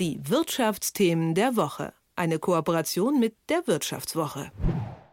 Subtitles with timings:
[0.00, 1.92] Die Wirtschaftsthemen der Woche.
[2.16, 4.50] Eine Kooperation mit der Wirtschaftswoche.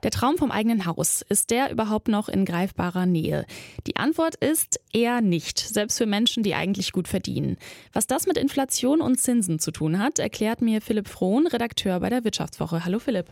[0.02, 3.46] Der Traum vom eigenen Haus, ist der überhaupt noch in greifbarer Nähe?
[3.86, 7.58] Die Antwort ist eher nicht, selbst für Menschen, die eigentlich gut verdienen.
[7.92, 12.10] Was das mit Inflation und Zinsen zu tun hat, erklärt mir Philipp Frohn, Redakteur bei
[12.10, 12.86] der Wirtschaftswoche.
[12.86, 13.26] Hallo Philipp.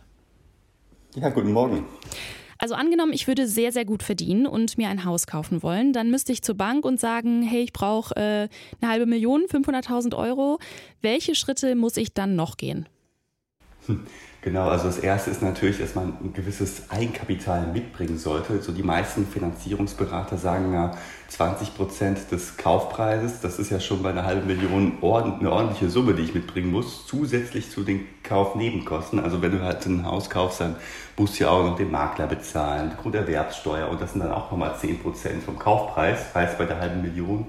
[1.16, 1.86] Ja, guten Morgen.
[2.66, 6.09] Also angenommen, ich würde sehr, sehr gut verdienen und mir ein Haus kaufen wollen, dann
[6.09, 8.50] müsste ich zur Bank und sagen, hey, ich brauche äh,
[8.82, 10.57] eine halbe Million, 500.000 Euro.
[11.00, 12.89] Welche Schritte muss ich dann noch gehen?
[14.46, 18.62] Genau, also das erste ist natürlich, dass man ein gewisses Eigenkapital mitbringen sollte.
[18.62, 20.96] So die meisten Finanzierungsberater sagen ja
[21.30, 23.42] 20 Prozent des Kaufpreises.
[23.42, 27.07] Das ist ja schon bei einer halben Million eine ordentliche Summe, die ich mitbringen muss,
[27.07, 29.20] zusätzlich zu den Kaufnebenkosten.
[29.20, 30.76] Also wenn du halt ein Haus kaufst, dann
[31.18, 34.76] musst du ja auch noch den Makler bezahlen, Grunderwerbsteuer und das sind dann auch nochmal
[34.80, 36.20] 10 Prozent vom Kaufpreis.
[36.20, 37.48] Das heißt, bei der halben Million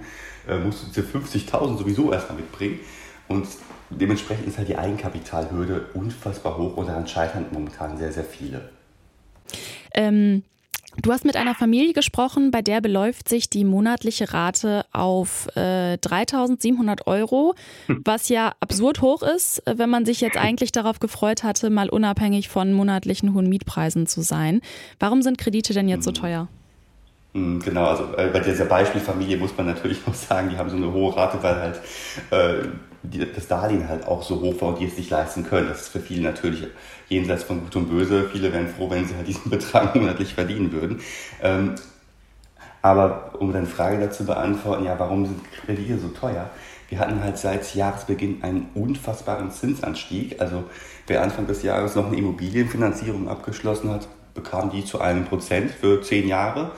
[0.48, 2.80] äh, musst du diese 50.000 sowieso erstmal mitbringen.
[3.28, 3.46] Und
[3.90, 8.68] dementsprechend ist halt die Eigenkapitalhürde unfassbar hoch und daran scheitern momentan sehr, sehr viele.
[9.94, 10.42] Ähm,
[11.00, 15.94] du hast mit einer Familie gesprochen, bei der beläuft sich die monatliche Rate auf äh,
[15.94, 17.54] 3.700 Euro,
[17.86, 18.02] hm.
[18.04, 22.48] was ja absurd hoch ist, wenn man sich jetzt eigentlich darauf gefreut hatte, mal unabhängig
[22.48, 24.60] von monatlichen hohen Mietpreisen zu sein.
[25.00, 26.14] Warum sind Kredite denn jetzt so hm.
[26.14, 26.48] teuer?
[27.36, 30.76] Hm, genau, also äh, bei dieser Beispielfamilie muss man natürlich noch sagen, die haben so
[30.76, 31.80] eine hohe Rate, weil halt
[32.30, 32.68] äh,
[33.10, 35.68] die, das Darlehen halt auch so hoch war und die es sich leisten können.
[35.68, 36.66] Das ist für viele natürlich
[37.08, 38.28] jenseits von Gut und Böse.
[38.30, 41.00] Viele wären froh, wenn sie halt diesen Betrag monatlich verdienen würden.
[41.42, 41.74] Ähm,
[42.82, 46.50] aber um deine Frage dazu beantworten, ja, warum sind Kredite so teuer?
[46.88, 50.40] Wir hatten halt seit Jahresbeginn einen unfassbaren Zinsanstieg.
[50.40, 50.64] Also
[51.06, 56.00] wer Anfang des Jahres noch eine Immobilienfinanzierung abgeschlossen hat, bekam die zu einem Prozent für
[56.02, 56.70] zehn Jahre.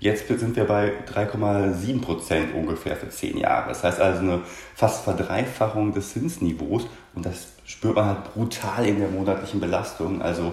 [0.00, 3.70] Jetzt sind wir bei 3,7 Prozent ungefähr für zehn Jahre.
[3.70, 4.40] Das heißt also eine
[4.74, 10.22] fast Verdreifachung des Zinsniveaus und das spürt man halt brutal in der monatlichen Belastung.
[10.22, 10.52] Also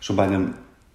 [0.00, 0.54] schon bei einem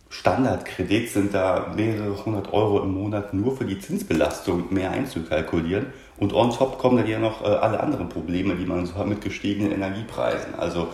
[0.09, 5.87] Standardkredit sind da mehrere hundert Euro im Monat nur für die Zinsbelastung mehr einzukalkulieren.
[6.17, 9.07] Und on top kommen dann ja noch äh, alle anderen Probleme, die man so hat
[9.07, 10.55] mit gestiegenen Energiepreisen.
[10.55, 10.89] Also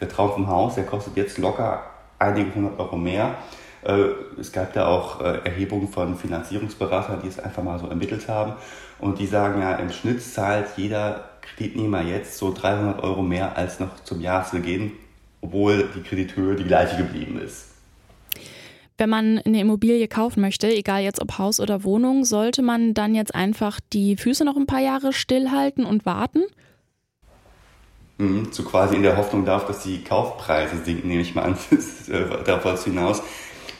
[0.00, 1.84] der Traum vom Haus, der kostet jetzt locker
[2.18, 3.36] einige hundert Euro mehr.
[3.84, 8.28] Äh, es gab da auch äh, Erhebungen von Finanzierungsberatern, die es einfach mal so ermittelt
[8.28, 8.54] haben.
[8.98, 13.80] Und die sagen ja, im Schnitt zahlt jeder Kreditnehmer jetzt so 300 Euro mehr als
[13.80, 14.92] noch zum Jahresbeginn,
[15.40, 17.74] obwohl die Kredithöhe die gleiche geblieben ist.
[18.96, 23.14] Wenn man eine Immobilie kaufen möchte, egal jetzt ob Haus oder Wohnung, sollte man dann
[23.14, 26.44] jetzt einfach die Füße noch ein paar Jahre stillhalten und warten?
[28.18, 31.58] Mhm, so quasi in der Hoffnung darauf, dass die Kaufpreise sinken, nehme ich mal an,
[32.08, 33.22] äh, darauf hinaus.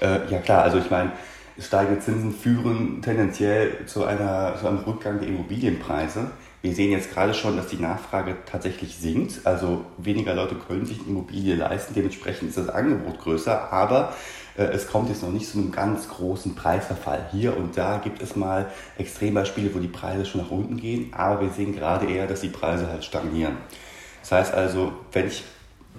[0.04, 1.12] Äh, ja klar, also ich meine,
[1.58, 6.30] steigende Zinsen führen tendenziell zu, einer, zu einem Rückgang der Immobilienpreise.
[6.60, 9.46] Wir sehen jetzt gerade schon, dass die Nachfrage tatsächlich sinkt.
[9.46, 11.94] Also weniger Leute können sich eine Immobilie leisten.
[11.94, 13.72] Dementsprechend ist das Angebot größer.
[13.72, 14.14] Aber
[14.56, 17.28] äh, es kommt jetzt noch nicht zu einem ganz großen Preisverfall.
[17.32, 21.12] Hier und da gibt es mal Extrembeispiele, wo die Preise schon nach unten gehen.
[21.14, 23.56] Aber wir sehen gerade eher, dass die Preise halt stagnieren.
[24.20, 25.44] Das heißt also, wenn ich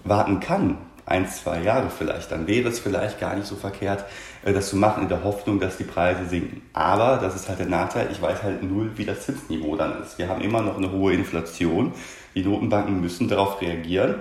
[0.04, 4.06] warten kann, ein, zwei Jahre vielleicht, dann wäre es vielleicht gar nicht so verkehrt,
[4.44, 6.62] äh, das zu machen in der Hoffnung, dass die Preise sinken.
[6.74, 10.18] Aber das ist halt der Nachteil, ich weiß halt null, wie das Zinsniveau dann ist.
[10.18, 11.94] Wir haben immer noch eine hohe Inflation.
[12.34, 14.16] Die Notenbanken müssen darauf reagieren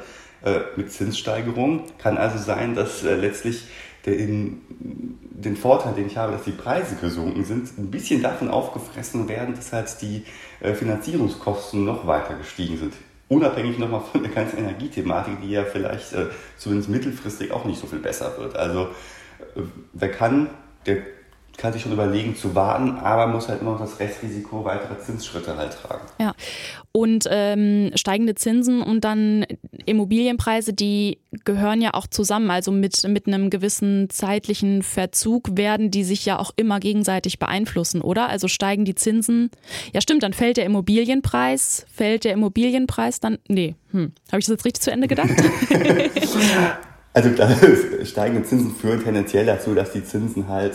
[0.45, 1.83] äh, mit Zinssteigerungen.
[1.99, 3.67] Kann also sein, dass äh, letztlich
[4.05, 9.31] den, den Vorteil, den ich habe, dass die Preise gesunken sind, ein bisschen davon aufgefressen
[9.31, 10.25] werden, dass halt die
[10.61, 12.93] Finanzierungskosten noch weiter gestiegen sind
[13.29, 16.27] unabhängig nochmal von der ganzen Energiethematik, die ja vielleicht äh,
[16.57, 18.57] zumindest mittelfristig auch nicht so viel besser wird.
[18.57, 18.89] Also
[19.57, 19.63] äh,
[19.93, 20.51] wer kann,
[20.87, 20.99] der
[21.57, 25.57] kann sich schon überlegen zu warten, aber muss halt immer noch das Restrisiko weiterer Zinsschritte
[25.57, 26.05] halt tragen.
[26.19, 26.35] Ja,
[26.93, 29.47] und ähm, steigende Zinsen und dann
[29.85, 32.51] Immobilienpreise, die gehören ja auch zusammen.
[32.51, 38.01] Also mit, mit einem gewissen zeitlichen Verzug werden die sich ja auch immer gegenseitig beeinflussen,
[38.01, 38.29] oder?
[38.29, 39.51] Also steigen die Zinsen.
[39.93, 41.85] Ja, stimmt, dann fällt der Immobilienpreis.
[41.93, 43.39] Fällt der Immobilienpreis dann.
[43.49, 44.13] Nee, hm.
[44.31, 45.31] habe ich das jetzt richtig zu Ende gedacht?
[47.13, 47.31] also
[48.05, 50.75] steigende Zinsen führen tendenziell dazu, dass die Zinsen halt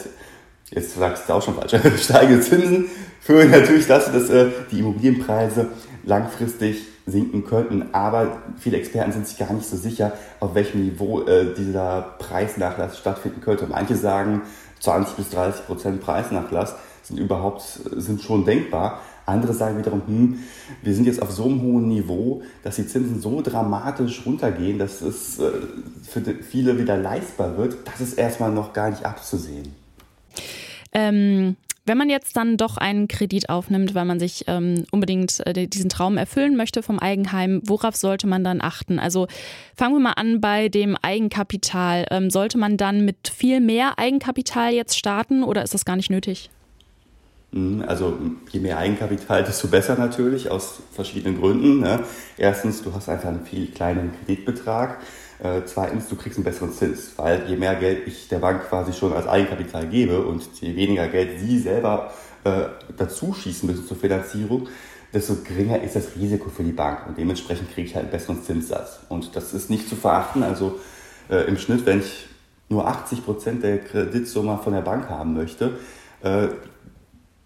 [0.72, 1.74] jetzt sagst du auch schon falsch,
[2.04, 2.86] steigende Zinsen
[3.22, 5.68] führen natürlich dazu, dass äh, die Immobilienpreise
[6.04, 7.94] langfristig sinken könnten.
[7.94, 12.98] Aber viele Experten sind sich gar nicht so sicher, auf welchem Niveau äh, dieser Preisnachlass
[12.98, 13.68] stattfinden könnte.
[13.68, 14.44] Manche sagen,
[14.80, 17.62] 20 bis 30 Prozent Preisnachlass sind überhaupt,
[17.96, 19.02] sind schon denkbar.
[19.26, 20.40] Andere sagen wiederum, hm,
[20.82, 25.02] wir sind jetzt auf so einem hohen Niveau, dass die Zinsen so dramatisch runtergehen, dass
[25.02, 25.52] es äh,
[26.08, 27.78] für viele wieder leistbar wird.
[27.86, 29.76] Das ist erstmal noch gar nicht abzusehen.
[30.92, 31.56] Ähm,
[31.86, 35.90] Wenn man jetzt dann doch einen Kredit aufnimmt, weil man sich ähm, unbedingt äh, diesen
[35.90, 39.00] Traum erfüllen möchte vom Eigenheim, worauf sollte man dann achten?
[39.00, 39.28] Also
[39.76, 42.06] fangen wir mal an bei dem Eigenkapital.
[42.12, 46.12] Ähm, sollte man dann mit viel mehr Eigenkapital jetzt starten oder ist das gar nicht
[46.12, 46.52] nötig?
[47.52, 48.20] Mhm, also
[48.52, 51.80] je mehr Eigenkapital, desto besser natürlich, aus verschiedenen Gründen.
[51.80, 52.04] Ne?
[52.38, 55.00] Erstens, du hast einfach einen viel kleineren Kreditbetrag.
[55.42, 58.92] Äh, zweitens, du kriegst einen besseren Zins, weil je mehr Geld ich der Bank quasi
[58.92, 62.12] schon als Eigenkapital gebe und je weniger Geld sie selber
[62.44, 62.66] äh,
[62.98, 64.68] dazu schießen müssen zur Finanzierung,
[65.14, 68.44] desto geringer ist das Risiko für die Bank und dementsprechend kriege ich halt einen besseren
[68.44, 69.00] Zinssatz.
[69.08, 70.44] Und das ist nicht zu verachten.
[70.44, 70.80] Also
[71.30, 72.28] äh, im Schnitt, wenn ich
[72.68, 75.78] nur 80 Prozent der Kreditsumme von der Bank haben möchte,
[76.22, 76.50] äh,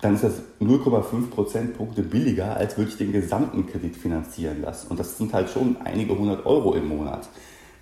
[0.01, 4.88] dann ist das 0,5 Prozentpunkte billiger, als würde ich den gesamten Kredit finanzieren lassen.
[4.90, 7.30] Und das sind halt schon einige hundert Euro im Monat.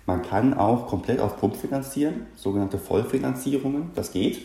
[0.06, 4.44] Man kann auch komplett auf Pump finanzieren, sogenannte Vollfinanzierungen, das geht.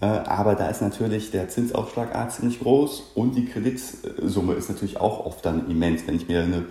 [0.00, 5.26] Äh, aber da ist natürlich der Zinsaufschlag ziemlich groß und die Kreditsumme ist natürlich auch
[5.26, 6.06] oft dann immens.
[6.06, 6.64] Wenn ich mir eine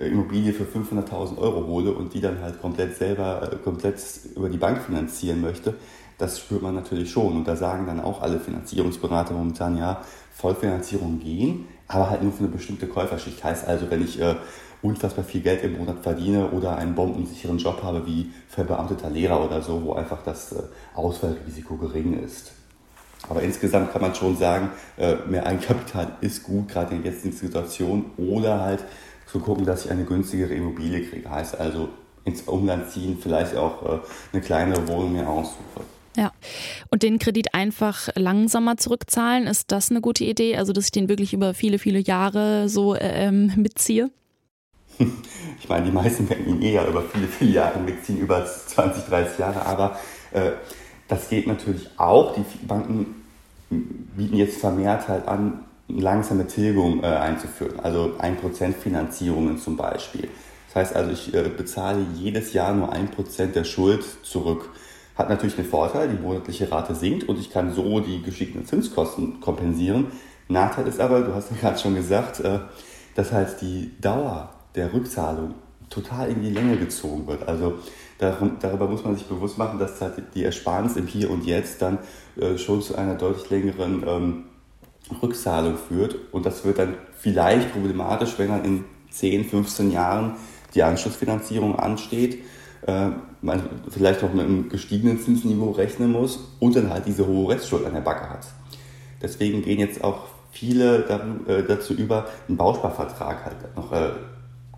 [0.00, 4.00] äh, Immobilie für 500.000 Euro hole und die dann halt komplett selber, äh, komplett
[4.34, 5.74] über die Bank finanzieren möchte,
[6.18, 7.36] das spürt man natürlich schon.
[7.36, 10.02] Und da sagen dann auch alle Finanzierungsberater momentan, ja,
[10.34, 13.44] Vollfinanzierung gehen, aber halt nur für eine bestimmte Käuferschicht.
[13.44, 14.18] Heißt also, wenn ich
[14.82, 19.62] unfassbar viel Geld im Monat verdiene oder einen bombensicheren Job habe wie verbeamteter Lehrer oder
[19.62, 20.62] so, wo einfach das äh,
[20.94, 22.52] Ausfallrisiko gering ist.
[23.28, 27.34] Aber insgesamt kann man schon sagen, äh, mehr Eigenkapital ist gut, gerade in der jetzigen
[27.34, 28.84] Situation, oder halt
[29.26, 31.30] zu gucken, dass ich eine günstigere Immobilie kriege.
[31.30, 31.88] Heißt also
[32.24, 33.98] ins Umland ziehen, vielleicht auch äh,
[34.32, 35.82] eine kleinere Wohnung mir aussuche.
[36.16, 36.32] Ja.
[36.90, 40.56] Und den Kredit einfach langsamer zurückzahlen, ist das eine gute Idee?
[40.56, 44.10] Also, dass ich den wirklich über viele, viele Jahre so äh, ähm, mitziehe?
[45.62, 49.38] Ich meine, die meisten werden ihn eher über viele, viele Jahre mitziehen, über 20, 30
[49.38, 49.96] Jahre, aber
[50.32, 50.50] äh,
[51.06, 52.34] das geht natürlich auch.
[52.34, 53.22] Die Banken
[53.70, 60.28] bieten jetzt vermehrt halt an, langsame Tilgung äh, einzuführen, also 1% Finanzierungen zum Beispiel.
[60.68, 64.70] Das heißt also, ich äh, bezahle jedes Jahr nur 1% der Schuld zurück.
[65.14, 69.40] Hat natürlich den Vorteil, die monatliche Rate sinkt und ich kann so die geschickten Zinskosten
[69.40, 70.06] kompensieren.
[70.48, 72.60] Nachteil ist aber, du hast ja gerade schon gesagt, äh,
[73.14, 75.54] dass halt die Dauer der Rückzahlung
[75.90, 77.46] total in die Länge gezogen wird.
[77.46, 77.74] Also
[78.18, 81.82] darum, darüber muss man sich bewusst machen, dass halt die Ersparnis im Hier und Jetzt
[81.82, 81.98] dann
[82.40, 84.44] äh, schon zu einer deutlich längeren ähm,
[85.22, 86.16] Rückzahlung führt.
[86.32, 90.36] Und das wird dann vielleicht problematisch, wenn dann in 10, 15 Jahren
[90.74, 92.38] die Anschlussfinanzierung ansteht
[92.86, 93.10] äh,
[93.40, 97.84] man vielleicht auch mit einem gestiegenen Zinsniveau rechnen muss und dann halt diese hohe Restschuld
[97.86, 98.46] an der Backe hat.
[99.20, 101.04] Deswegen gehen jetzt auch viele
[101.46, 104.10] äh, dazu über, einen Bausparvertrag halt noch äh,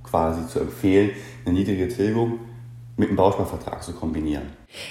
[0.05, 1.11] quasi zu empfehlen,
[1.45, 2.39] eine niedrige Tilgung
[2.97, 4.45] mit einem Bausparvertrag zu kombinieren.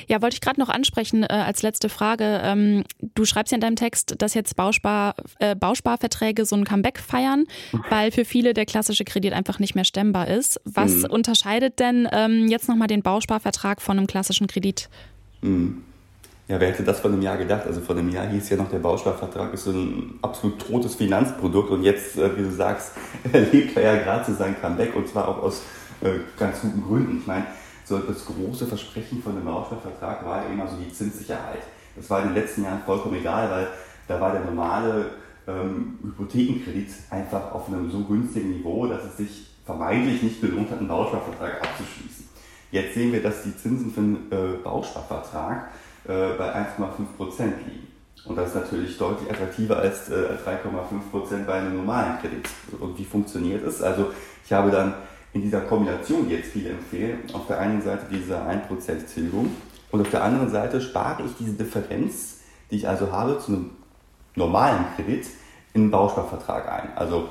[0.07, 2.41] Ja, wollte ich gerade noch ansprechen äh, als letzte Frage.
[2.43, 2.83] Ähm,
[3.15, 7.45] du schreibst ja in deinem Text, dass jetzt Bauspar, äh, Bausparverträge so ein Comeback feiern,
[7.89, 10.59] weil für viele der klassische Kredit einfach nicht mehr stemmbar ist.
[10.65, 11.05] Was mhm.
[11.05, 14.89] unterscheidet denn ähm, jetzt nochmal den Bausparvertrag von einem klassischen Kredit?
[15.41, 15.83] Mhm.
[16.47, 17.65] Ja, wer hätte das vor einem Jahr gedacht?
[17.65, 21.69] Also vor einem Jahr hieß ja noch, der Bausparvertrag ist so ein absolut totes Finanzprodukt
[21.69, 22.91] und jetzt, äh, wie du sagst,
[23.31, 25.61] erlebt er ja gerade zu seinem Comeback und zwar auch aus
[26.01, 27.19] äh, ganz guten Gründen.
[27.19, 27.45] Ich meine,
[27.85, 31.61] so das große Versprechen von dem Bausparvertrag war ja immer so die Zinssicherheit.
[31.95, 33.67] Das war in den letzten Jahren vollkommen egal, weil
[34.09, 35.11] da war der normale
[35.47, 40.79] ähm, Hypothekenkredit einfach auf einem so günstigen Niveau, dass es sich vermeintlich nicht gelohnt hat,
[40.79, 42.27] einen Bausparvertrag abzuschließen.
[42.71, 45.69] Jetzt sehen wir, dass die Zinsen für einen äh, Bausparvertrag
[46.05, 47.87] äh, bei 1,5 Prozent liegen.
[48.25, 52.47] Und das ist natürlich deutlich attraktiver als äh, 3,5 Prozent bei einem normalen Kredit.
[52.79, 53.81] Und wie funktioniert es?
[53.81, 54.11] Also
[54.45, 54.93] ich habe dann
[55.33, 59.49] in dieser Kombination, die jetzt viele empfehlen, auf der einen Seite diese 1% Tilgung
[59.91, 62.39] und auf der anderen Seite spare ich diese Differenz,
[62.71, 63.71] die ich also habe zu einem
[64.35, 65.25] normalen Kredit,
[65.73, 66.89] in den Bausparvertrag ein.
[66.95, 67.29] Also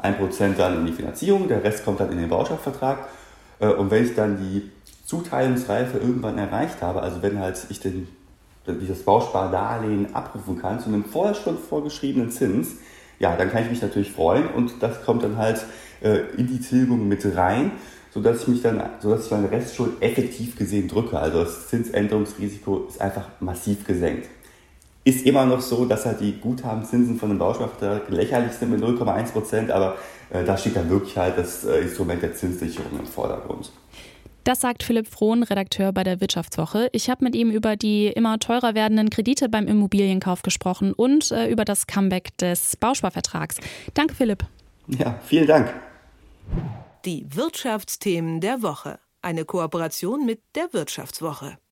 [0.00, 3.08] 1% dann in die Finanzierung, der Rest kommt dann in den Bausparvertrag.
[3.58, 4.70] Äh, und wenn ich dann die
[5.12, 8.08] Zuteilungsreife irgendwann erreicht habe, also wenn halt ich den,
[8.66, 12.76] dieses Bauspardarlehen abrufen kann zu einem vorher schon vorgeschriebenen Zins,
[13.18, 15.66] ja, dann kann ich mich natürlich freuen und das kommt dann halt
[16.00, 17.72] äh, in die Tilgung mit rein,
[18.10, 21.18] sodass ich mich dann, sodass ich meine Restschuld effektiv gesehen drücke.
[21.18, 24.30] Also das Zinsänderungsrisiko ist einfach massiv gesenkt.
[25.04, 29.32] Ist immer noch so, dass halt die Guthabenzinsen von einem Bausparvertrag lächerlich sind mit 0,1
[29.32, 29.96] Prozent, aber
[30.30, 33.70] äh, da steht dann wirklich halt das äh, Instrument der Zinssicherung im Vordergrund.
[34.44, 36.88] Das sagt Philipp Frohn, Redakteur bei der Wirtschaftswoche.
[36.92, 41.48] Ich habe mit ihm über die immer teurer werdenden Kredite beim Immobilienkauf gesprochen und äh,
[41.48, 43.58] über das Comeback des Bausparvertrags.
[43.94, 44.44] Danke, Philipp.
[44.88, 45.72] Ja, vielen Dank.
[47.04, 48.98] Die Wirtschaftsthemen der Woche.
[49.22, 51.56] Eine Kooperation mit der Wirtschaftswoche.